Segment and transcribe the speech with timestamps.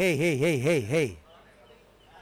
[0.00, 1.08] hey, hey, hey, hey, hey.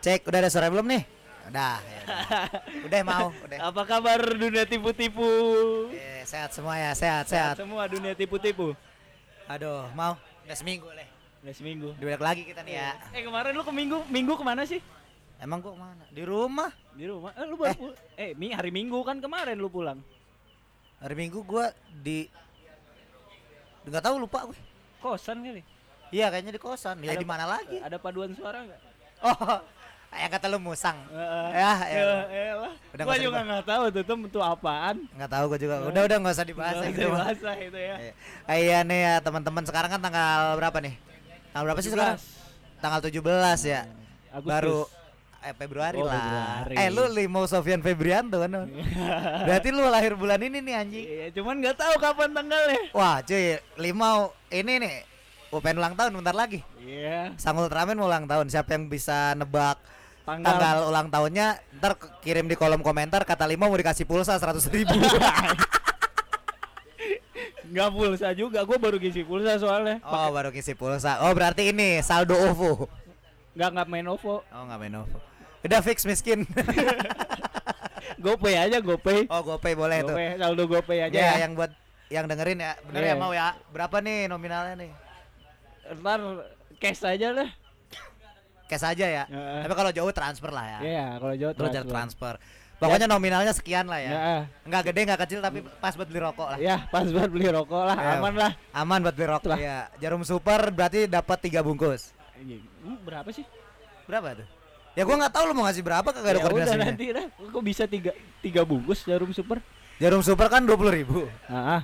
[0.02, 1.06] Cek, udah ada suara belum nih?
[1.46, 2.18] Udah, ya udah.
[2.90, 3.58] Udah mau, udah.
[3.70, 5.22] Apa kabar dunia tipu-tipu?
[5.94, 7.54] Eh, sehat semua ya, sehat, sehat.
[7.54, 8.74] Semua dunia tipu-tipu.
[9.46, 10.18] Aduh, mau.
[10.42, 11.06] Udah seminggu leh.
[11.46, 11.88] Udah seminggu.
[12.02, 12.90] Dibalik lagi kita nih ya.
[13.14, 14.82] Eh kemarin lu ke minggu, minggu ke mana sih?
[15.38, 16.02] Emang kok mana?
[16.10, 16.74] Di rumah.
[16.98, 17.30] Di rumah.
[17.38, 20.02] Eh lu baru eh mi hari Minggu kan kemarin lu pulang.
[20.98, 21.70] Hari Minggu gua
[22.02, 22.26] di
[23.86, 24.58] Enggak tahu lupa gue.
[24.98, 25.77] Kosan kali.
[26.08, 26.96] Iya, kayaknya di kosan.
[27.04, 27.78] Ya di mana lagi?
[27.80, 28.80] Ada paduan suara enggak?
[29.20, 29.60] Oh,
[30.22, 30.96] yang kata lu musang.
[31.12, 31.48] Heeh.
[31.52, 32.02] Ya, ya, ya.
[32.56, 32.72] elah.
[32.96, 34.96] Udah Gua nggak juga nggak tahu tuh tuh itu apaan.
[35.12, 35.74] Enggak tahu gua juga.
[35.84, 37.96] Udah, udah enggak usah dibahas Nggak usah dibahas lah itu ya.
[38.00, 38.12] Iya.
[38.48, 40.94] Iya nih ya teman-teman sekarang kan tanggal berapa nih?
[41.52, 42.16] Tanggal berapa sih sekarang?
[42.16, 42.80] 17.
[42.80, 43.80] Tanggal 17 ya.
[44.32, 44.48] Agustus.
[44.48, 44.78] Baru
[45.38, 46.18] eh Februari Oh, lah.
[46.66, 46.74] Februari.
[46.82, 48.50] Eh lu Limo Sofian Febrianto kan?
[49.46, 51.04] Berarti lu lahir bulan ini nih anjing.
[51.04, 52.80] Iya, cuman nggak tahu kapan tanggalnya.
[52.96, 54.94] Wah, cuy, Limau ini nih
[55.48, 56.60] UPN ulang tahun bentar lagi.
[56.78, 57.32] Iya.
[57.36, 58.48] Sang Ultraman mau ulang tahun.
[58.48, 59.80] Siapa yang bisa nebak
[60.22, 60.44] Tanggal.
[60.44, 61.46] tanggal ulang tahunnya
[61.80, 64.92] ntar kirim di kolom komentar kata Limau mau dikasih pulsa 100 ribu
[67.68, 70.00] Nggak pulsa juga, gue baru ngisi pulsa soalnya.
[70.02, 72.88] Oh baru kisi pulsa Oh berarti ini saldo OVO
[73.52, 74.36] Nggak nggak main OVO.
[74.42, 75.16] Oh nggak main OVO
[75.58, 76.44] Udah fix miskin
[78.24, 79.28] GoPay aja GoPay.
[79.28, 81.34] Oh GoPay boleh tuh GoPay, saldo GoPay aja Ya ya.
[81.44, 81.72] yang buat
[82.08, 83.10] yang dengerin ya Bener Iya.
[83.10, 84.92] ya mau ya Berapa nih nominalnya nih
[85.94, 86.20] Ntar
[86.76, 87.48] cash aja lah.
[88.64, 89.64] Cash aja ya Heeh.
[89.64, 92.34] Tapi kalau jauh transfer lah ya Iya, kalau jauh jangan transfer.
[92.34, 92.34] transfer
[92.78, 94.20] Pokoknya nominalnya sekian lah ya Ya,
[94.62, 97.82] Nggak gede nggak kecil tapi pas buat beli rokok lah ya pas buat beli rokok
[97.82, 98.10] lah, Ya.
[98.14, 98.52] aman lah.
[98.70, 99.58] Aman buat beli rokok Lah.
[99.58, 103.42] ya Jarum super berarti dapat tiga bungkus Hmm, berapa sih?
[104.06, 104.46] Berapa tuh?
[104.94, 107.26] Ya gua nggak tahu lu mau ngasih berapa kagak ada Ya udah nanti dah.
[107.48, 109.58] Kok bisa tiga tiga bungkus jarum super?
[109.96, 111.82] Jarum super kan 20 ribu Ah,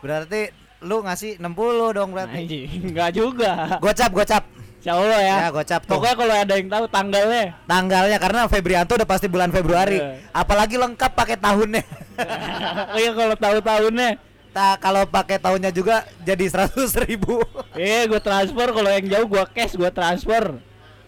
[0.00, 2.68] Berarti lu ngasih 60 dong berarti anjing.
[2.90, 3.78] Enggak juga.
[3.78, 4.44] Gocap gocap
[4.78, 5.36] Insya Allah ya.
[5.38, 7.44] Ya gocap tuh Pokoknya kalau ada yang tahu tanggalnya.
[7.64, 10.20] Tanggalnya karena Febrianto udah pasti bulan Februari Iya.
[10.30, 11.82] Apalagi lengkap pakai tahunnya
[12.92, 14.10] oh iya kalau tahu tahunnya.
[14.52, 17.42] Ta kalau pakai tahunnya juga jadi 100 ribu
[17.74, 20.60] Eh, gue transfer kalau yang jauh gue cash, gue transfer.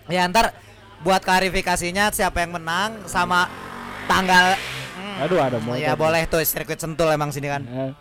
[0.08, 0.50] Ya ntar
[0.98, 3.46] buat klarifikasinya siapa yang menang sama
[4.06, 4.56] tanggal
[4.96, 5.20] Hmm.
[5.22, 5.76] Aduh, ada motor.
[5.76, 7.92] Ya boleh tuh sirkuit sentul emang sini kan Eh,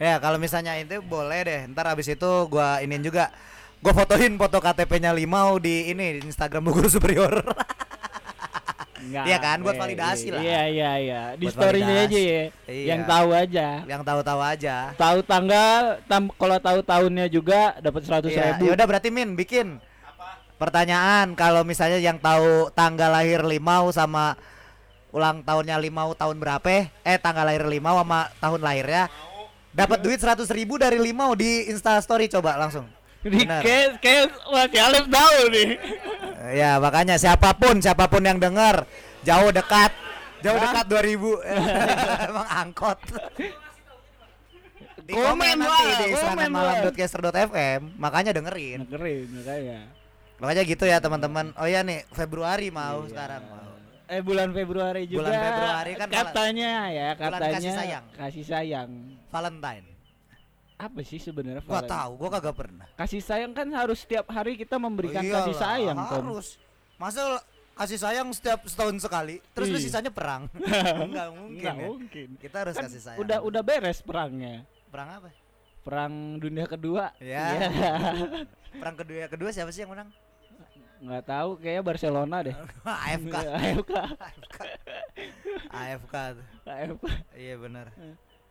[0.00, 3.28] Ya kalau misalnya itu boleh deh Ntar abis itu gua iniin juga
[3.84, 7.44] Gua fotoin foto KTP-nya Limau di ini di Instagram Bogor Superior
[9.00, 9.24] enggak.
[9.26, 10.40] Iya kan, buat validasi lah.
[10.44, 11.20] Iya, iya, iya.
[11.34, 12.42] Di Buat story-nya aja ya.
[12.68, 12.86] Iya.
[12.94, 13.66] Yang tahu aja.
[13.88, 18.70] Yang tahu-tahu aja Tahu tanggal, tam- kalau tahu tahunnya juga dapat seratus Iya, ribu.
[18.70, 19.80] ya udah berarti Min bikin
[20.60, 24.36] pertanyaan kalau misalnya yang tahu tanggal lahir Limau sama
[25.10, 26.92] ulang tahunnya Limau tahun berapa?
[27.02, 29.08] Eh tanggal lahir Limau sama tahun lahirnya
[29.70, 32.86] dapat duit 100 ribu dari Limau di Insta Story coba langsung.
[33.20, 35.68] Di kayak kayak masih Alif tahu nih.
[36.40, 38.88] Eh, Ya makanya siapa pun siapa pun yang dengar
[39.20, 39.92] jauh dekat
[40.40, 40.72] jauh Hah?
[40.72, 41.20] dekat 2000
[42.32, 42.98] emang angkot.
[45.00, 46.12] Di Komen nanti di
[46.48, 48.88] malam.caster.fm makanya dengerin.
[48.88, 49.78] Dengerin makanya.
[50.40, 51.52] Makanya gitu ya teman-teman.
[51.60, 53.10] Oh ya nih Februari mau Iya.
[53.12, 53.68] sekarang mau.
[54.10, 55.22] Eh bulan Februari juga.
[55.22, 58.04] Bulan Februari kan katanya ya bulan katanya kasih sayang.
[58.12, 58.90] Kasih sayang.
[59.30, 59.86] Valentine.
[60.74, 61.62] Apa sih sebenarnya?
[61.62, 61.90] Gua Valen?
[61.92, 62.86] tahu, gua kagak pernah.
[62.96, 65.94] Kasih sayang kan harus setiap hari kita memberikan Oh kasih sayang.
[65.94, 66.58] Harus.
[66.96, 67.38] Masa
[67.76, 69.78] kasih sayang setiap setahun sekali, terus Iya.
[69.78, 70.50] sisanya perang?
[71.06, 71.60] Enggak mungkin.
[71.62, 71.84] Nggak ya.
[71.86, 72.28] mungkin.
[72.36, 73.20] Kita harus Kan kasih sayang.
[73.22, 74.66] udah udah beres perangnya.
[74.90, 75.30] perang apa?
[75.80, 77.14] Perang dunia kedua.
[77.22, 77.46] Ya.
[77.54, 77.92] Iya.
[78.74, 80.10] Perang kedua kedua siapa sih yang menang?
[81.00, 82.56] Nggak tahu kayaknya Barcelona deh.
[82.84, 83.34] AFK.
[83.34, 83.92] AFK.
[84.20, 84.58] AFK.
[85.72, 86.14] AFK.
[86.68, 87.04] AFK.
[87.32, 87.86] Iya benar.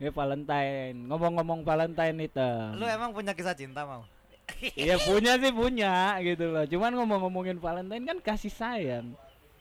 [0.01, 0.97] Ya Valentine.
[1.05, 2.49] Ngomong-ngomong Valentine itu.
[2.73, 4.01] Lu emang punya kisah cinta mau?
[4.73, 6.65] Iya punya sih punya gitu loh.
[6.65, 9.13] Cuman ngomong-ngomongin Valentine kan kasih sayang.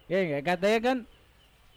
[0.09, 0.99] Ya enggak katanya kan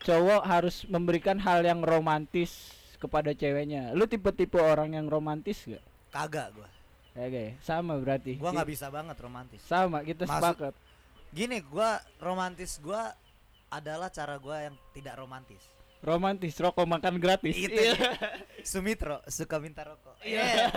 [0.07, 2.71] cowok harus memberikan hal yang romantis
[3.03, 3.91] kepada ceweknya.
[3.91, 5.83] Lu tipe-tipe orang yang romantis gak?
[6.07, 6.69] Kagak gua.
[7.11, 8.39] Oke, sama berarti.
[8.39, 9.59] Gua nggak bisa banget romantis.
[9.67, 10.73] Sama, kita Masuk- sepakat.
[11.31, 13.15] Gini, gua romantis gua
[13.67, 15.63] adalah cara gua yang tidak romantis.
[16.01, 17.53] Romantis, rokok makan gratis.
[17.55, 17.93] Itu Iya.
[17.93, 18.11] ya.
[18.65, 20.17] Sumitro suka minta rokok.
[20.25, 20.67] Iya.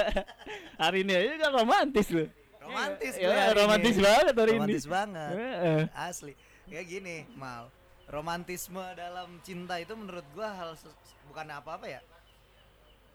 [0.82, 2.26] Hari ini aja kan romantis lu.
[2.60, 4.02] Romantis Iya, gue hari romantis ini.
[4.02, 4.58] banget hari ini.
[4.58, 5.32] Romantis banget.
[5.38, 5.82] Heeh.
[5.94, 6.34] Asli.
[6.66, 7.70] Kayak gini, Mal.
[8.10, 10.70] Romantisme dalam cinta itu menurut gua hal
[11.30, 12.02] bukan apa-apa ya.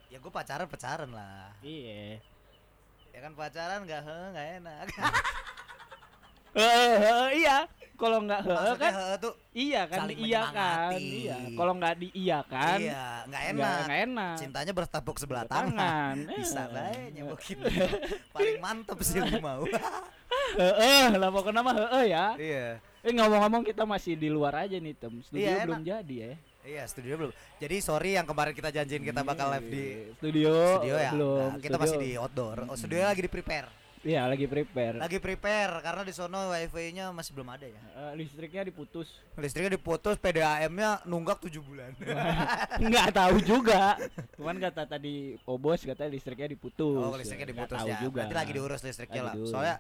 [0.07, 1.51] Ya gua pacaran pacaran lah.
[1.59, 2.23] Iya.
[3.11, 4.85] Ya kan pacaran nggak he nggak enak.
[6.53, 6.63] Eh,
[6.97, 7.57] eh, iya.
[7.93, 10.97] Kalau nggak heeh kan he tuh iya kan iya kan.
[10.97, 11.37] Iya.
[11.53, 13.81] Kalau nggak diiyakan iya nggak nggak enak.
[13.85, 14.35] nggak enak.
[14.35, 15.69] Cintanya bertepuk sebelah Tangan.
[15.69, 16.15] tangan.
[16.33, 16.67] Bisa Eh.
[16.67, 17.57] bae nyebukin.
[18.33, 19.61] Paling mantep sih lu mau.
[20.51, 22.67] heeh lah pokoknya mah heeh ya Iya.
[23.01, 26.31] eh ngomong-ngomong kita masih di luar aja nih tem studio Iya, belum jadi ya
[26.61, 27.31] Iya, studio belum.
[27.57, 31.09] Jadi sorry yang kemarin kita janjiin kita bakal live di studio, studio ya.
[31.11, 31.81] belum Nah, kita studio.
[31.81, 32.57] masih di outdoor.
[32.65, 33.65] Oh, studio lagi di prepare.
[34.03, 37.81] Iya lagi prepare Lagi prepare karena di sono wifi-nya masih belum ada ya.
[37.95, 41.91] Eh, listriknya diputus Listriknya diputus, PDAM-nya nunggak 7 bulan.
[42.83, 43.95] nggak tahu juga
[44.35, 45.13] cuman kata tadi
[45.43, 47.97] obos kata listriknya diputus Oh, listriknya Nggak diputus tahu ya.
[47.99, 49.33] juga Berarti lagi diurus listriknya Lagi lah.
[49.35, 49.51] diurus.
[49.51, 49.77] Soalnya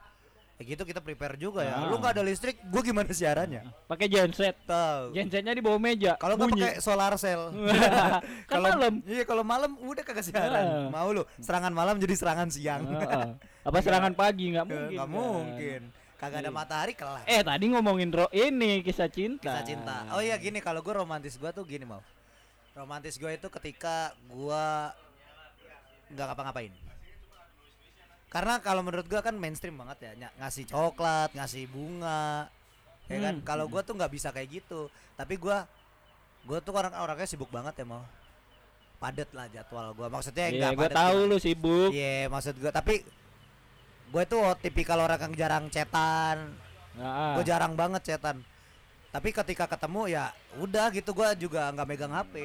[0.53, 1.73] ya gitu kita prepare juga ya.
[1.75, 1.89] Ah.
[1.89, 3.65] Lu nggak ada listrik, gua gimana siarannya?
[3.89, 5.09] pakai genset Tahu.
[5.11, 6.61] gensetnya di bawah meja Kalau nggak bunyi.
[6.61, 7.49] pakai solar cell.
[7.49, 10.61] kan Kalau- malam Iya, kalau malam udah kagak siaran.
[10.61, 10.87] Ah.
[10.87, 12.85] Mau lu serangan malam jadi serangan siang.
[12.85, 13.27] Heeh.
[13.61, 15.13] Apa serangan pagi nggak mungkin Nggak kan?
[15.13, 15.81] mungkin.
[16.15, 16.53] Kagak ada Iya.
[16.53, 17.25] matahari kelar.
[17.25, 19.95] eh tadi ngomongin ro ini kisah cinta Kisah cinta.
[20.11, 22.01] Oh iya gini kalau gue romantis gue tuh gini mau.
[22.71, 24.65] Romantis gue itu ketika gue
[26.11, 26.73] nggak ngapa-ngapain.
[28.27, 32.47] Karena kalau menurut gue kan mainstream banget ya ny- ngasih coklat, ngasih bunga,
[33.05, 33.35] ya kan.
[33.37, 33.43] Hmm.
[33.43, 34.87] Kalau gue tuh nggak bisa kayak gitu.
[35.13, 35.57] Tapi gue
[36.41, 38.05] gue tuh orang orangnya sibuk banget ya mau.
[38.97, 40.07] Padet lah jadwal gue.
[40.07, 41.89] Maksudnya Iya, nggak gue tahu lu sibuk.
[41.91, 42.71] Iya maksud gue.
[42.71, 43.01] Tapi
[44.11, 46.51] gue tuh tipikal orang yang jarang cetan.
[46.93, 47.33] Heeh.
[47.39, 48.43] Gue jarang banget cetan.
[49.11, 52.35] Tapi ketika ketemu ya udah gitu gue juga nggak megang HP.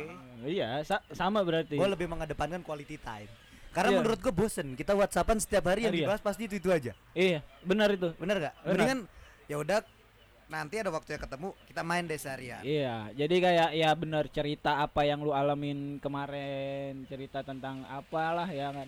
[0.43, 1.75] Iya, sa- sama berarti.
[1.75, 3.31] Gue lebih mengedepankan quality time.
[3.71, 3.99] Karena Iya.
[4.01, 4.73] menurut gue bosen.
[4.73, 6.07] Kita WhatsAppan setiap hari yang Iya.
[6.09, 6.95] dibahas pasti itu itu aja.
[7.13, 8.09] Iya, benar itu.
[8.17, 8.55] Bener gak?
[8.63, 8.71] Bener.
[8.73, 8.99] Mendingan
[9.47, 9.79] ya udah
[10.47, 12.63] nanti ada waktunya ketemu kita main deh seharian.
[12.63, 18.71] Iya, jadi kayak ya benar cerita apa yang lu alamin kemarin, cerita tentang apalah ya
[18.71, 18.87] kan.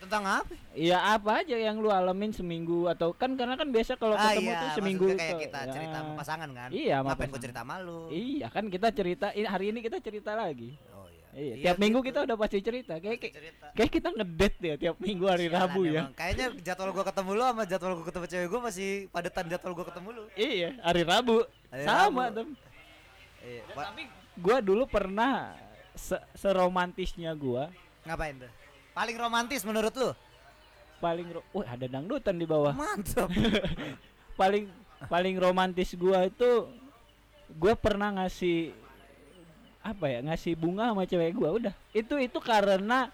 [0.00, 0.52] Tentang apa?
[0.72, 4.48] Iya apa aja yang lu alamin seminggu atau kan karena kan biasa kalau ah ketemu
[4.48, 5.72] iya, tuh seminggu kayak tuh, kita ya.
[5.76, 6.68] cerita sama pasangan kan.
[6.72, 8.00] Iya, sama Ngapain gue cerita malu?
[8.08, 10.72] Iya kan kita cerita hari ini kita cerita lagi.
[10.90, 11.26] Oh iya.
[11.30, 12.08] Iya, Iya tiap minggu gitu.
[12.10, 12.92] kita udah pasti cerita.
[12.96, 13.66] Kayak Pasti kayak, cerita.
[13.76, 15.92] kayak kita ngedate ya tiap minggu hari Sialan Rabu ya.
[15.92, 16.12] emang.
[16.16, 19.86] Kayaknya jadwal gua ketemu lu sama jadwal gua ketemu cewek gua masih padetan jadwal gua
[19.86, 20.24] ketemu lu.
[20.34, 21.36] Iya, hari Rabu.
[21.68, 22.34] Hari Sama Rabu.
[22.34, 22.46] tuh.
[23.40, 23.62] Iya.
[23.70, 24.02] Tapi
[24.40, 25.54] gua dulu pernah
[25.92, 27.68] se seromantisnya gua
[28.00, 28.52] Ngapain tuh?
[29.00, 30.12] Paling romantis menurut lu?
[31.00, 32.76] paling ro- Wah, ada dangdutan di bawah.
[32.76, 33.32] Mantap.
[34.40, 34.68] paling
[35.08, 36.68] paling romantis gua itu
[37.56, 38.76] gua pernah ngasih
[39.80, 43.08] apa ya ngasih bunga sama cewek gua udah itu itu karena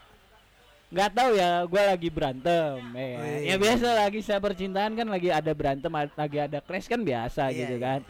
[0.88, 3.42] nggak tahu ya gua lagi berantem ya, Wih.
[3.44, 7.58] ya biasa lagi saya percintaan kan lagi ada berantem lagi ada crash kan biasa Iya,
[7.60, 7.82] gitu iya.
[7.86, 8.00] kan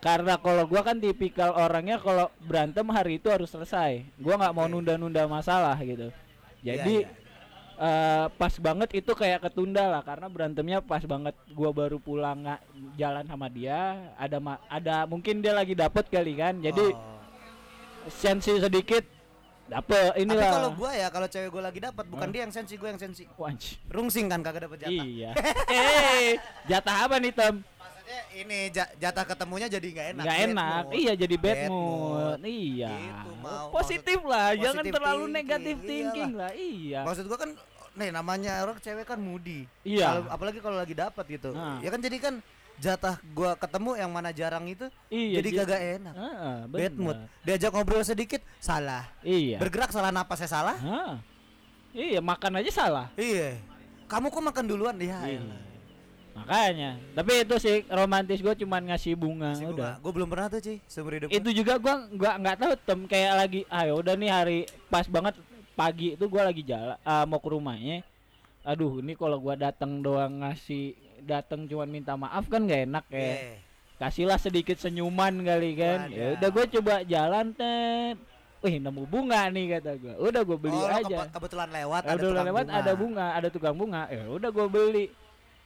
[0.00, 4.66] karena kalau gua kan tipikal orangnya kalau berantem hari itu harus selesai gua nggak mau
[4.66, 6.10] nunda-nunda masalah gitu
[6.64, 7.22] jadi Iya, iya.
[7.76, 12.60] eh pas banget itu kayak ketunda lah karena berantemnya pas banget gua baru pulang nggak
[12.94, 13.78] jalan sama dia
[14.14, 17.20] ada ma- ada mungkin dia lagi dapet kali kan jadi Oh.
[18.06, 19.02] sensi sedikit
[19.64, 22.32] dapet Tapi inilah kalau gua ya kalau cewek gua lagi dapat bukan Hah?
[22.32, 23.24] dia yang sensi gua yang sensi.
[23.34, 23.80] Wanci.
[23.88, 25.02] Rungsing kan kagak dapat jatah.
[25.02, 25.30] iya
[25.66, 27.54] eh jatah apa nih tem
[28.04, 30.22] Maksudnya ini ja- jatah ketemunya jadi nggak enak.
[30.22, 30.92] nggak enak mood.
[30.94, 32.40] iya jadi bad Bad mood mood.
[32.44, 36.40] iya Gitu, mau- positif lah jangan terlalu thinking, negatif thinking iyalah.
[36.42, 37.50] lah iya Maksud gua kan
[37.94, 39.64] nih namanya orang cewek kan moody.
[39.80, 40.26] Iya.
[40.26, 41.50] Apalagi kalau lagi dapat gitu.
[41.50, 41.78] Nah.
[41.78, 42.34] Ya kan jadi kan
[42.76, 46.14] jatah gua ketemu yang mana jarang itu iya jadi ja- kagak enak.
[46.14, 47.18] Ah, Bad mood.
[47.40, 49.08] Diajak ngobrol sedikit salah.
[49.22, 50.76] iya Bergerak salah napasnya salah.
[50.76, 51.16] Ah.
[51.90, 53.56] iya makan aja salah Iya.
[54.04, 55.24] Kamu kok makan duluan ya?
[55.24, 55.40] Iya.
[56.34, 60.02] Makanya, tapi itu sih romantis gue cuman ngasih bunga Masih udah.
[60.02, 61.28] Gue belum pernah tuh cuy seumur hidup.
[61.30, 64.58] Itu juga gua nggak nggak tahu tem kayak lagi ayo udah nih hari
[64.90, 65.38] pas banget
[65.78, 68.02] pagi itu gua lagi jalan ah, mau ke rumahnya.
[68.66, 73.18] Aduh, ini kalau gua datang doang ngasih datang cuman minta maaf kan gak enak ya.
[73.20, 73.56] Iya.
[73.94, 76.10] Kasihlah sedikit senyuman kali kan.
[76.10, 78.18] Ya udah gua coba jalan tet.
[78.64, 80.14] Wih, nemu bunga nih kata gua.
[80.18, 81.30] Udah gua beli oh, aja.
[81.30, 82.80] kebetulan lewat Ada lewat bunga.
[82.80, 84.02] ada bunga, ada tukang bunga.
[84.10, 85.14] Ya udah gua beli.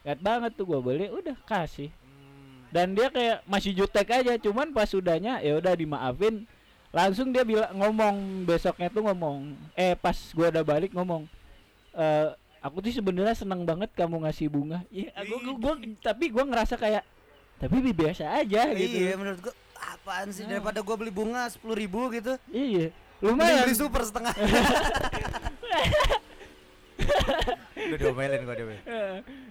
[0.02, 1.88] Lihat banget tuh gua beli, udah kasih.
[1.88, 2.68] Hmm.
[2.68, 6.44] Dan dia kayak masih jutek aja, cuman pas sudahnya ya udah dimaafin.
[6.88, 11.28] Langsung dia bilang ngomong besoknya tuh ngomong, eh pas gua udah balik ngomong,
[11.92, 12.28] eh
[12.58, 14.80] aku tuh sebenarnya seneng banget kamu ngasih bunga.
[14.88, 17.04] Iya, gua, gua, gua- tapi gua ngerasa kayak
[17.58, 18.96] tapi bi- biasa aja gitu.
[18.98, 20.56] Iya menurut gua apaan sih Nah.
[20.56, 22.38] daripada gua beli bunga sepuluh ribu gitu.
[22.48, 22.94] Iya.
[23.18, 23.64] Mending Lumayan.
[23.66, 24.30] beli super setengah.
[27.88, 28.64] Udah diomelin gua dia.
[28.66, 28.74] Eh,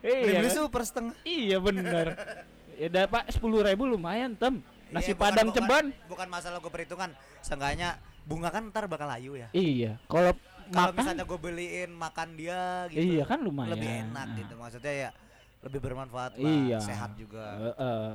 [0.04, 0.40] Mending iya.
[0.40, 0.56] beli kan?
[0.56, 1.16] super setengah.
[1.22, 2.08] Iya bener.
[2.82, 4.62] ya dapat sepuluh ribu lumayan tem.
[4.88, 5.86] Nasi Iya, padang bukan- ceban.
[6.06, 7.10] Bukan masalah gua perhitungan.
[7.42, 9.48] Seenggaknya bunga kan ntar bakal layu ya.
[9.52, 10.00] Iya.
[10.06, 10.32] Kalau
[10.68, 13.00] Kalau misalnya gua beliin makan dia gitu.
[13.00, 13.72] iya kan lumayan.
[13.74, 14.54] Lebih enak gitu.
[14.54, 15.10] Maksudnya ya
[15.58, 16.78] lebih bermanfaat lah, Iya.
[16.80, 17.74] sehat juga.
[17.74, 18.08] Heeh.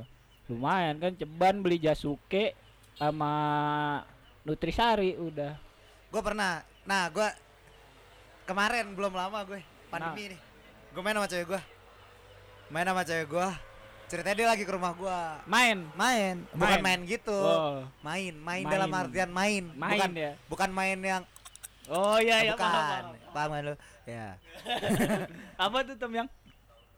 [0.43, 2.51] lumayan kan ceban beli jasuke
[2.93, 3.31] sama
[4.41, 5.55] nutrisari udah.
[6.09, 6.59] Gue pernah.
[6.83, 7.27] Nah, gue
[8.43, 10.39] kemarin belum lama gue pandemi nih.
[10.89, 11.61] Gue main sama cewek gue.
[12.69, 13.53] main sama cewek gua
[14.03, 15.89] ceritanya dia lagi ke rumah gua Main.
[15.93, 16.81] main bukan Main.
[16.81, 17.85] main gitu Oh.
[18.01, 18.65] main main Main.
[18.67, 20.31] dalam artian main, Main bukan ya.
[20.47, 21.23] bukan main yang
[21.85, 23.05] Oh iya iya bukan paham, paham.
[23.29, 24.27] paham kan lu ya
[25.65, 26.27] Apa tuh tem yang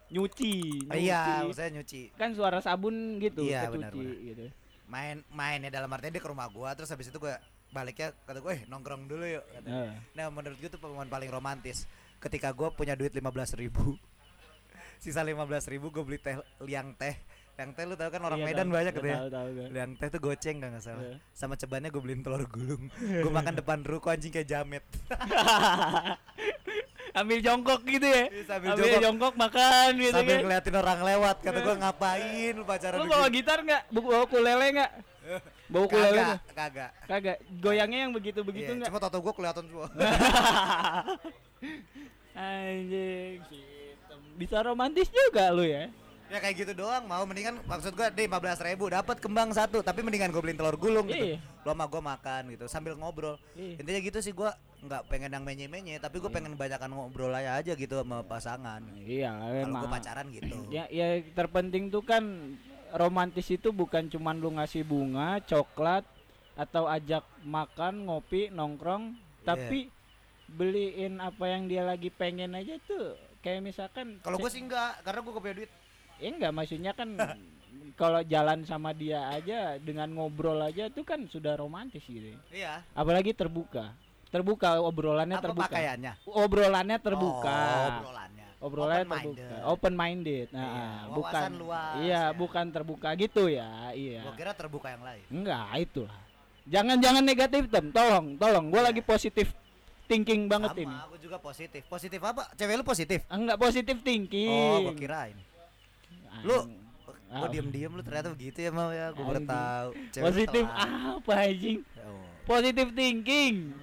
[0.08, 0.54] nyuci,
[0.86, 1.02] nyuci.
[1.02, 4.16] iya saya nyuci Kan suara sabun gitu, Iya, benar, benar.
[4.22, 4.46] gitu.
[4.86, 7.36] main mainnya dalam artian dia ke rumah gua terus habis itu gua
[7.76, 9.68] baliknya kata gue eh nongkrong dulu yuk kata.
[9.68, 9.92] Eh.
[10.14, 11.84] nah menurut gue tuh pengumuman paling romantis
[12.18, 13.28] ketika gua punya duit 15.000
[13.60, 14.00] ribu
[15.04, 15.36] sisa 15.000
[15.70, 17.12] ribu gue beli teh liang teh
[17.54, 19.92] liang teh lu tau kan orang Iya, Medan tahu, banyak gitu ya tahu, tahu, liang
[19.94, 21.16] teh tuh goceng gak salah Iya.
[21.32, 24.84] sama cebannya gue beliin telur gulung gue makan depan ruko anjing kayak jamet
[27.16, 28.28] Ambil jongkok gitu ya.
[28.28, 29.04] Iya, sambil Ambil jongkok.
[29.08, 30.44] jongkok makan gitu sambil kan.
[30.44, 33.82] ngeliatin orang lewat kata gue ngapain lu pacaran Lu begini?" bawa gitar nggak?
[33.90, 34.92] Bawa ukulele nggak?
[35.66, 37.38] Bawa ukulele kagak kagak Kagak.
[37.58, 38.90] Goyangnya yang begitu-begitu Iya, nggak?
[38.90, 39.88] cuma tato gue kelihatan semua
[42.36, 43.40] Anjing.
[44.36, 45.88] Bisa romantis juga lu ya.
[46.26, 48.34] ya kayak gitu doang mau mendingan maksud gue deh 15
[48.66, 51.38] ribu dapat kembang satu tapi mendingan gue beliin telur gulung gitu Iya.
[51.62, 53.78] lo sama gue makan gitu sambil ngobrol Iya.
[53.78, 54.50] intinya gitu sih gue
[54.82, 58.82] nggak pengen yang menye menye tapi gue pengen banyakan ngobrol aja aja gitu sama pasangan
[58.98, 59.82] Iya, kalau emang.
[59.86, 62.26] gue pacaran gitu Ya, ya terpenting tuh kan
[62.94, 66.06] romantis itu bukan cuman lu ngasih bunga, coklat
[66.56, 69.90] atau ajak makan, ngopi, nongkrong, tapi
[70.46, 73.18] beliin apa yang dia lagi pengen aja tuh.
[73.42, 75.72] Kayak misalkan kalau gue sih enggak karena gue punya duit
[76.16, 77.10] Ya enggak maksudnya kan
[78.00, 82.34] kalau jalan sama dia aja dengan ngobrol aja tuh kan sudah romantis gitu.
[82.50, 83.94] iya Apalagi terbuka.
[84.34, 85.68] Terbuka obrolannya apa terbuka.
[85.72, 87.56] pakaiannya Obrolannya terbuka.
[87.56, 89.36] oh, obrolannya obrolannya Open-minded.
[89.38, 89.68] terbuka.
[89.68, 92.24] Open minded nah Iya, bukan luas iya ya.
[92.32, 94.22] bukan terbuka gitu ya iya.
[94.22, 95.24] Gue kira terbuka yang lain.
[95.30, 96.20] Enggak itulah.
[96.66, 97.86] Jangan jangan negatif tem.
[97.90, 98.66] Tolong tolong.
[98.68, 98.88] Gue Iya.
[98.90, 99.54] lagi positif
[100.06, 100.96] thinking banget sama ini.
[101.00, 101.82] aku juga positif.
[101.86, 102.50] Positif apa?
[102.54, 103.20] Cewek lu positif?
[103.28, 104.50] Enggak positif thinking.
[104.50, 105.38] Oh gue kirain.
[106.42, 106.58] Lu
[107.26, 109.12] Ah, gue diem diem lu ternyata begitu ya mau ya.
[109.12, 109.90] Gue baru tahu.
[110.16, 111.82] Positif apa anjing?
[112.00, 112.22] Oh.
[112.46, 113.74] positif thinking.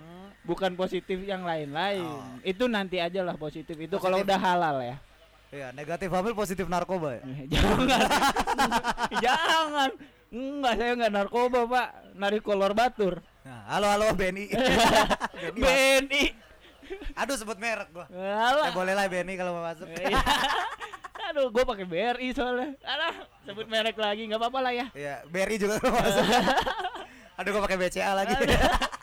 [0.43, 2.23] Bukan positif yang lain-lain Oh.
[2.43, 4.97] itu nanti aja lah positif itu kalau udah halal ya
[5.53, 7.23] Iya, negatif hamil positif narkoba ya.
[7.53, 7.85] jangan
[9.25, 9.91] jangan
[10.33, 14.49] enggak saya enggak narkoba pak narik kolor batur Nah, halo halo BNI.
[15.35, 15.59] BNI.
[15.59, 15.61] Mas.
[15.61, 16.25] BNI
[17.19, 18.07] Aduh sebut merek gua.
[18.07, 18.71] Alah.
[18.71, 19.91] Eh boleh lah BNI kalau mau masuk.
[19.91, 20.15] Iya.
[21.27, 22.77] Aduh, gue pakai BRI soalnya.
[22.83, 24.87] Alah, sebut merek lagi nggak apa-apa lah ya.
[24.93, 26.23] Iya, BRI juga masuk.
[27.35, 28.33] Aduh gua pakai BCA lagi.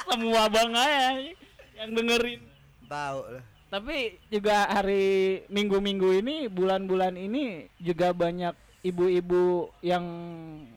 [0.01, 1.09] Semua bang aja
[1.75, 2.41] yang dengerin.
[2.85, 3.19] Tahu.
[3.69, 5.05] Tapi juga hari
[5.47, 8.51] minggu-minggu ini, bulan-bulan ini juga banyak
[8.81, 10.01] ibu-ibu yang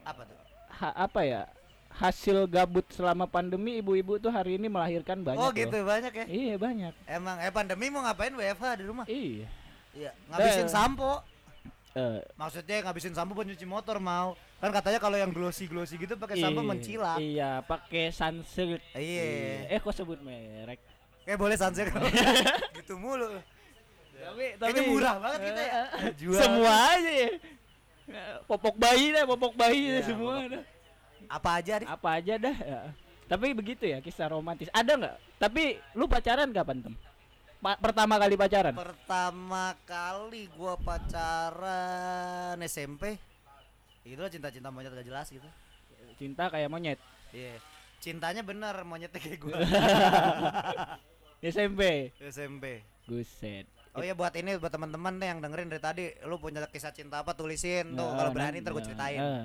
[0.05, 0.37] Apa tuh?
[0.71, 1.43] ha- apa ya?
[1.89, 5.41] Hasil gabut selama pandemi ibu-ibu tuh hari ini melahirkan banyak.
[5.41, 5.53] oh loh.
[5.53, 6.25] gitu banyak ya.
[6.27, 6.93] Iya, banyak.
[7.07, 9.05] Emang eh pandemi mau ngapain WFH di rumah?
[9.07, 9.49] Iya.
[9.93, 10.73] Iya, ngabisin Eh.
[10.73, 11.21] sampo.
[11.93, 14.33] Eh, Maksudnya ngabisin sampo buat nyuci motor mau.
[14.59, 17.19] Kan katanya kalau yang glossy-glossy gitu pakai sampo iya, mencilak.
[17.21, 18.81] Iya, pakai sunsilk.
[18.95, 19.29] Iya.
[19.69, 20.81] Eh, kok sebut merek?
[21.23, 22.09] Kayak boleh kalau
[22.79, 23.29] gitu mulu.
[24.23, 25.83] tapi Kayaknya murah banget kita ya.
[25.99, 26.39] Eh, Jual.
[26.39, 27.31] semua aja ya
[28.03, 30.51] Eh, popok bayi dah popok bayi Iya, semua popok.
[30.51, 30.63] dah
[31.31, 31.87] Apa aja deh.
[31.89, 32.81] apa aja dah ya.
[33.25, 36.95] tapi begitu ya kisah romantis ada nggak tapi lu pacaran kapan tem
[37.63, 43.23] Pa- pertama kali pacaran Pertama kali gua pacaran SMP.
[44.03, 45.47] Itu cinta-cinta monyet gak jelas gitu.
[46.15, 46.99] cinta kayak monyet
[47.31, 47.55] Iya.
[47.99, 49.55] Cintanya bener monyetnya kayak gua.
[51.41, 52.83] SMP SMP.
[53.05, 56.91] guset Oh iya buat ini buat teman-teman nih yang dengerin dari tadi, lu punya kisah
[56.91, 59.21] cinta apa tulisin tuh Nah, kalau berani nah, ntar gua nah, ceritain.
[59.21, 59.45] eh.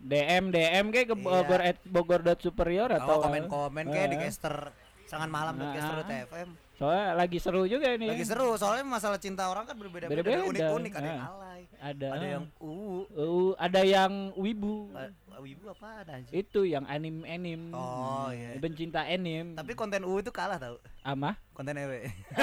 [0.00, 1.24] DM DM kayak ke Iya.
[1.26, 4.20] Bogor at Bogor dot superior atau Oh komen-komen kayak di Eh.
[4.22, 4.72] caster
[5.04, 5.72] sangan malam Nah.
[5.72, 6.63] caster TFM.
[6.74, 10.44] Soalnya lagi seru juga ini Lagi seru soalnya masalah cinta orang kan berbeda-beda Beda-beda.
[10.44, 11.30] unik-unik ada yang Nah.
[11.30, 15.08] alay, ada ada yang uh, Uh, ada yang wibu uh,
[15.40, 16.32] ibu apa ada anjing.
[16.34, 18.56] itu yang anim anim Oh, iya.
[18.58, 22.08] pencinta anim Tapi konten U itu kalah tau ama konten ewe.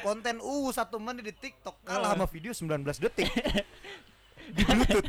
[0.00, 3.28] konten U satu menit di TikTok kalah sama video 19 detik.
[4.50, 5.06] di Bluetooth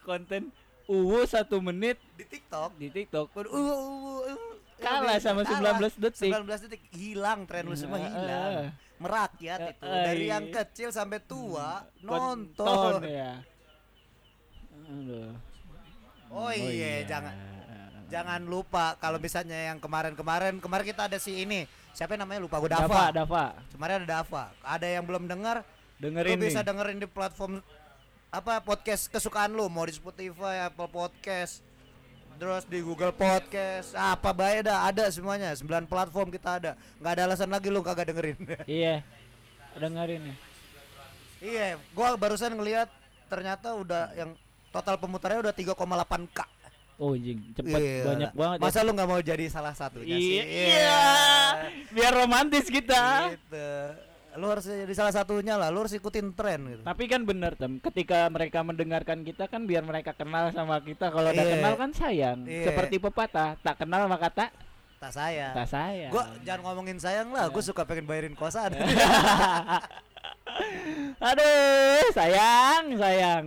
[0.00, 0.48] konten
[0.88, 2.72] uwu satu menit di TikTok.
[2.80, 6.32] di TikTok uh, uh, uh, Kalah sama 19 detik.
[6.32, 8.72] 19 detik hilang tren lu semua hilang.
[8.98, 13.06] Merakyat itu dari yang kecil sampai tua Nonton nonton.
[13.06, 13.38] ya
[14.88, 15.30] Aduh.
[16.28, 17.32] Oh, iya, jangan
[18.08, 21.68] jangan lupa kalau misalnya yang kemarin-kemarin kemarin kita ada si ini.
[21.92, 23.04] Siapa namanya lupa gue Dava Dava.
[23.12, 24.44] Dava Kemarin ada Dava.
[24.64, 25.66] Ada yang belum dengar,
[25.98, 27.60] dengerin lu bisa dengerin di platform
[28.28, 31.64] apa podcast kesukaan lu mau di Spotify, Apple Podcast,
[32.36, 35.50] terus di Google Podcast, apa baik dah ada semuanya.
[35.50, 36.72] 9 platform kita ada.
[36.98, 38.36] nggak ada alasan lagi lu kagak dengerin.
[38.68, 39.00] iya
[39.72, 40.36] dengerin nih
[41.38, 42.90] iya, gua barusan ngelihat
[43.26, 44.34] ternyata udah yang
[44.68, 46.40] total pemutarnya udah 3,8k.
[46.98, 48.02] oh jing cepet Iya.
[48.04, 48.62] banyak banget ya.
[48.66, 50.34] Masa lu nggak mau jadi salah satunya sih?
[50.34, 51.00] iya, iya.
[51.88, 53.70] biar romantis kita Gitu.
[54.34, 55.70] Lu harus jadi salah satunya lah.
[55.70, 56.82] Lu harus ikutin tren gitu.
[56.82, 61.08] Tapi kan bener tem, ketika mereka mendengarkan kita kan biar mereka kenal sama kita.
[61.08, 61.54] Kalau udah Iya.
[61.56, 62.38] kenal kan sayang.
[62.44, 62.68] Iya.
[62.68, 64.50] Seperti pepatah, tak kenal maka tak
[64.98, 65.54] Tak saya.
[65.54, 66.10] tak sayang.
[66.10, 67.48] Gua jangan ngomongin sayang lah.
[67.48, 68.74] Gue suka pengen bayarin kosan.
[71.20, 73.46] Aduh, sayang, sayang.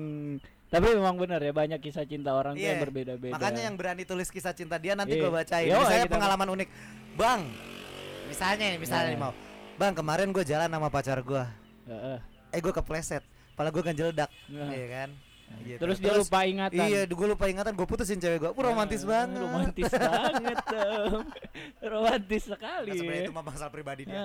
[0.68, 2.72] Tapi memang benar ya banyak kisah cinta orang tuh Iya.
[2.74, 3.36] yang berbeda-beda.
[3.36, 5.22] Makanya yang berani tulis kisah cinta dia nanti Iya.
[5.22, 5.68] gue bacain.
[5.68, 6.68] Yo, misalnya kita- pengalaman unik.
[7.14, 7.42] Bang,
[8.26, 9.34] misalnya misalnya nih mau.
[9.82, 11.42] Bang, kemarin gue jalan sama pacar gue.
[11.90, 12.18] Heeh.
[12.54, 13.26] Eh gue kepleset.
[13.26, 14.30] Kepala gue kan jeledak.
[14.46, 14.70] Nah.
[14.70, 15.10] Iya kan?
[15.62, 15.78] Gitu.
[15.78, 16.84] Terus dia lupa ingatan.
[16.84, 17.72] Iya, gue lupa ingatan.
[17.74, 18.52] Gue putusin cewek gue.
[18.52, 19.40] Uh, romantis Ah, banget.
[19.40, 20.58] Romantis banget.
[21.82, 22.88] Romantis sekali.
[22.88, 23.26] Nah, sebenarnya ya.
[23.26, 24.20] itu mah masalah pribadi dia.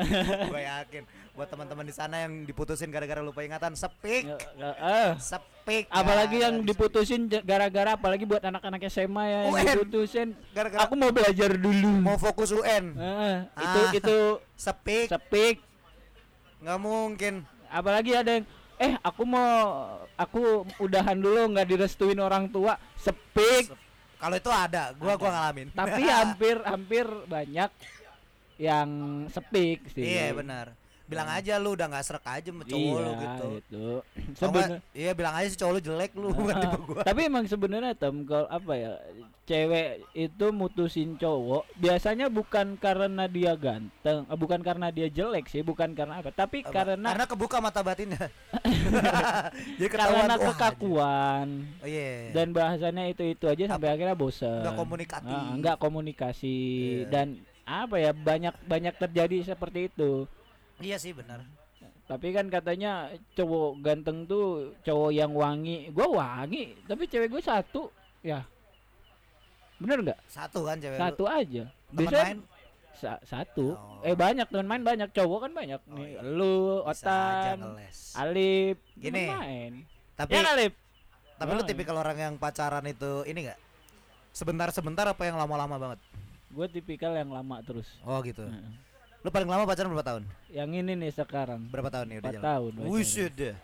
[0.50, 1.02] gue yakin.
[1.32, 4.24] Buat teman-teman di sana yang diputusin gara-gara lupa ingatan, sepik.
[4.56, 5.10] Heeh.
[5.18, 5.84] Sepik.
[5.88, 9.66] apalagi ya, yang diputusin gara-gara apalagi buat anak-anak SMA ya yang UN.
[9.66, 12.94] diputusin Gara-gara aku mau belajar dulu mau fokus UN.
[12.94, 13.90] Heeh, itu Ah.
[13.92, 14.16] itu
[14.54, 15.10] Sepik.
[15.10, 15.56] sepik
[16.56, 17.34] nggak mungkin.
[17.66, 19.52] apalagi ada yang eh aku mau
[20.16, 22.76] aku udahan dulu nggak direstuin orang tua.
[22.96, 23.72] Sepik.
[24.16, 25.68] Kalau itu ada, gua gua ngalamin.
[25.76, 27.68] tapi hampir hampir banyak
[28.56, 28.88] yang
[29.28, 30.16] sepik sih.
[30.16, 30.72] Iya benar.
[31.06, 33.46] Bilang aja lu udah nggak serak aja sama cowok iya lu gitu.
[33.54, 33.86] itu
[34.34, 37.02] Kalau nggak, Seben- iya bilang aja sih cowok lu jelek lu bukan Ah, tipe gua.
[37.02, 38.92] Tapi emang sebenarnya tem kalau apa ya
[39.44, 45.62] cewek itu mutusin cowok biasanya bukan karena dia ganteng, eh, bukan karena dia jelek sih,
[45.62, 46.74] bukan karena apa, tapi Apa?
[46.74, 48.26] karena karena kebuka mata batinnya.
[49.78, 51.46] Jadi ketahuan karena kekakuan.
[51.78, 52.32] Oh, Iya.
[52.32, 54.60] dan bahasanya itu itu aja sampai akhirnya bosen.
[54.60, 55.30] nggak komunikatif.
[55.32, 56.58] Ah, nggak komunikasi
[56.98, 57.08] Iya.
[57.08, 57.26] dan
[57.62, 60.26] apa ya banyak banyak terjadi seperti itu.
[60.78, 61.40] Iya sih benar.
[62.06, 65.90] Tapi kan katanya cowok ganteng tuh cowok yang wangi.
[65.90, 67.90] Gua wangi, tapi cewek gue satu.
[68.20, 68.46] Ya.
[69.76, 70.20] Bener nggak?
[70.26, 71.64] Satu kan cewek Satu aja.
[71.64, 71.74] lu.
[71.88, 72.38] Temen Biasanya main
[72.94, 73.74] sa- satu.
[73.74, 74.00] Oh.
[74.02, 76.06] Eh banyak teman main banyak cowok kan banyak Oh, nih.
[76.08, 76.20] iya.
[76.22, 77.58] Lu, bisa aja Otan.
[78.16, 79.72] Alip, Gini, main.
[80.14, 80.72] Tapi ya Alip.
[81.36, 83.60] tapi lu Oh, tipikal orang yang pacaran itu ini enggak?
[84.30, 86.00] Sebentar-sebentar apa yang lama-lama banget?
[86.48, 87.98] Gue tipikal yang lama terus.
[88.00, 88.46] Oh gitu.
[89.26, 90.22] Lu paling lama pacaran berapa tahun?
[90.54, 91.66] Yang ini nih sekarang.
[91.66, 92.46] Berapa tahun nih udah Empat jalan?
[92.46, 92.72] tahun.
[92.86, 93.54] Buset deh.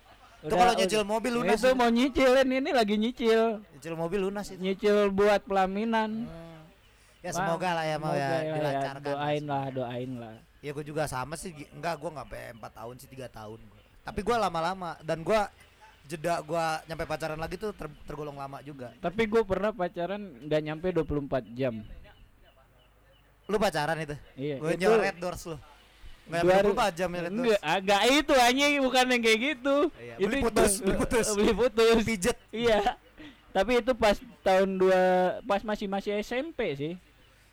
[0.43, 1.55] Itu Udah- kalau nyicil udah- mobil lunas.
[1.55, 3.43] Itu mau nyicilin ini lagi nyicil.
[3.71, 4.59] Nyicil mobil lunas itu.
[4.59, 6.27] Nyicil buat pelaminan.
[7.23, 9.07] Ya Wah, semoga lah ya mau ya semoga ya, dilancarkan.
[9.07, 10.35] Doain lah, doain lah.
[10.59, 11.55] Ya gue juga sama sih.
[11.71, 13.59] Enggak, gue nggak sampai 4 tahun sih, 3 tahun.
[14.03, 15.41] Tapi gue lama-lama dan gue
[16.03, 18.91] jeda gue nyampe pacaran lagi tuh ter- tergolong lama juga.
[18.99, 21.87] Tapi gue pernah pacaran nggak nyampe 24 jam.
[23.53, 24.17] Lu pacaran itu?
[24.35, 24.57] Iya.
[24.57, 25.57] Gue red doors lu.
[26.23, 27.21] Ri- 24 jam ya.
[27.29, 29.77] Enggak, agak itu anjing bukan yang kayak gitu.
[29.93, 31.27] Iya, itu beli putus, beli putus.
[31.37, 31.97] beli putus.
[32.01, 32.37] Pijet.
[32.49, 32.97] iya.
[33.53, 35.01] Tapi itu pas tahun dua
[35.45, 36.95] pas masih masih SMP sih.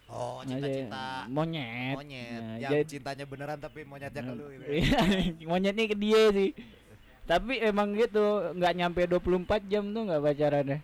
[0.08, 1.94] Oh, cinta-cinta Monyet.
[1.94, 2.42] monyet.
[2.42, 4.64] Nah, yang jadi- cintanya beneran tapi monyetnya ke lu gitu.
[4.66, 5.02] Iya,
[5.52, 6.50] monyetnya ke dia sih.
[7.28, 8.26] Tapi emang gitu,
[8.58, 10.80] nggak nyampe 24 jam tuh nggak pacarannya.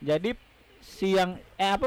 [0.00, 0.30] Jadi
[0.80, 1.86] siang eh apa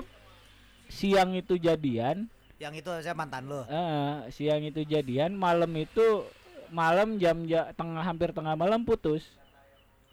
[0.88, 2.28] siang itu jadian,
[2.62, 3.65] Yang itu saya mantan lu.
[3.65, 6.21] eh, siang itu jadian, malam itu
[6.69, 9.26] malam jam ja, tengah hampir tengah malam putus.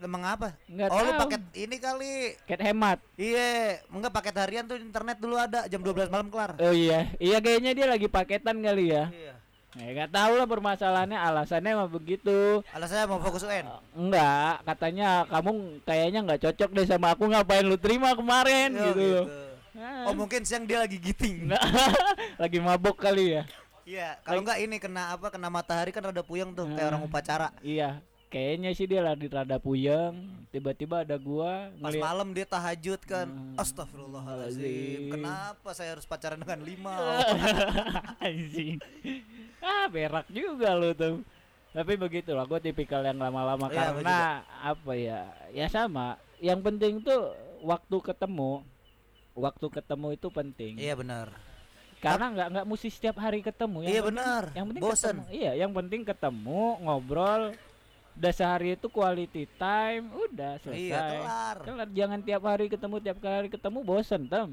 [0.00, 0.54] Emang apa?
[0.64, 1.20] Nggak oh, lu tahu.
[1.26, 2.12] paket ini kali.
[2.46, 2.98] Paket hemat.
[3.18, 6.56] Iya, enggak paket harian tuh internet dulu ada jam 12 malam kelar.
[6.56, 9.10] Oh iya, iya kayaknya dia lagi paketan kali ya.
[9.12, 9.34] Iya.
[9.76, 12.64] Ya nggak tahu lah permasalahannya, alasannya emang begitu.
[12.72, 13.68] Alasannya mau fokus UN.
[13.92, 15.50] Enggak, katanya kamu
[15.84, 19.02] kayaknya nggak cocok deh sama aku ngapain lu terima kemarin Oh, gitu.
[19.04, 19.47] gitu.
[20.06, 21.52] Oh, mungkin siang dia lagi giting.
[22.42, 23.42] Lagi mabok kali ya.
[23.88, 25.32] Iya, kalau enggak ini kena apa?
[25.32, 27.48] Kena matahari kan rada puyeng tuh kayak orang upacara.
[27.64, 30.44] Iya, kayaknya sih dia lagi rada puyeng.
[30.52, 33.32] Tiba-tiba ada gua Pas ngeliat malam dia tahajud kan.
[33.32, 33.56] Hmm.
[33.56, 35.08] Astagfirullahalazim.
[35.08, 35.12] Astagfirullahaladzim.
[35.16, 36.96] Kenapa saya harus pacaran dengan lima?
[38.24, 38.76] anjing.
[39.64, 41.24] Ah, berak juga lu tuh.
[41.72, 45.32] Tapi begitulah, gue tipikal yang lama-lama gua karena apa ya?
[45.52, 46.20] Ya sama.
[46.44, 47.32] Yang penting tuh
[47.64, 48.64] waktu ketemu.
[49.38, 50.72] Waktu ketemu itu penting.
[50.76, 51.30] iya benar.
[51.98, 53.82] Karena nggak nggak mesti setiap hari ketemu.
[53.82, 54.42] Yang Iya benar.
[54.52, 54.98] Yang penting Bosen.
[55.16, 55.22] ketemu.
[55.32, 57.42] Iya, yang penting ketemu, ngobrol.
[58.14, 60.78] Udah sehari itu quality time, udah selesai.
[60.84, 61.56] Iya, kelar.
[61.62, 61.88] Kelar.
[61.92, 64.48] Jangan tiap hari ketemu, tiap hari ketemu bosen, tem.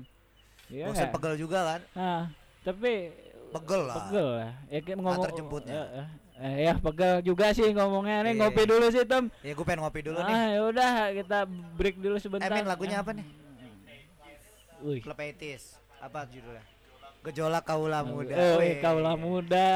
[0.68, 1.14] Iya Bosan nggak?
[1.14, 1.82] pegel juga kan?
[1.94, 2.22] Nah,
[2.62, 2.94] tapi
[3.48, 3.96] Pegel lah.
[4.00, 4.52] pegel lah.
[4.68, 5.14] Ya kayak ngomong.
[5.16, 5.74] Antar jemputnya.
[5.78, 6.08] Eh,
[6.40, 8.18] eh, ya pegel juga sih ngomongnya.
[8.22, 8.42] Nih Iya.
[8.42, 9.26] ngopi dulu sih, tem.
[9.42, 10.34] Ya gue pengen ngopi dulu ah, nih.
[10.50, 11.38] ya udah kita
[11.74, 12.50] break dulu sebentar.
[12.52, 13.26] Min, lagunya apa nih?
[14.86, 15.02] Wih.
[15.02, 15.82] klub etis.
[15.98, 16.62] Apa judulnya?
[17.26, 18.38] Gejolak kaula muda.
[18.38, 18.74] Eh, Wih.
[18.86, 19.70] kaulah muda.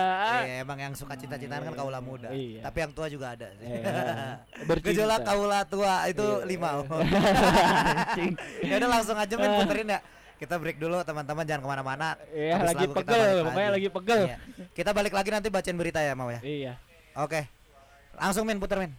[0.45, 2.29] Iya, emang yang suka cinta-cintaan kan kaula muda.
[2.29, 2.61] Iya.
[2.61, 3.49] Tapi yang tua juga ada.
[3.57, 3.65] sih.
[3.65, 3.81] Iya.
[4.69, 4.85] Bercinta.
[4.93, 6.45] Gejolak kaula tua itu Iya.
[6.45, 6.69] lima.
[8.61, 9.99] Ya udah langsung aja main puterin ya.
[10.39, 12.07] Kita break dulu teman-teman jangan ke mana-mana.
[12.31, 14.21] Iya, Habis lagi pegel, pokoknya lagi pegel.
[14.23, 14.37] Iya.
[14.71, 16.39] Kita balik lagi nanti bacain berita ya mau ya.
[16.39, 16.73] Iya.
[17.17, 17.49] Oke.
[18.15, 18.93] Langsung main puter main.